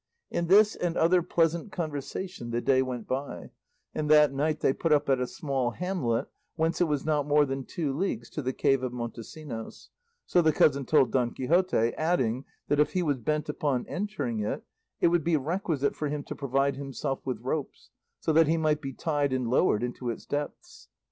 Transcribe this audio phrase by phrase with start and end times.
[0.31, 3.51] In this and other pleasant conversation the day went by,
[3.93, 7.45] and that night they put up at a small hamlet whence it was not more
[7.45, 9.89] than two leagues to the cave of Montesinos,
[10.25, 14.63] so the cousin told Don Quixote, adding, that if he was bent upon entering it,
[14.99, 18.81] it would be requisite for him to provide himself with ropes, so that he might
[18.81, 20.87] be tied and lowered into its depths.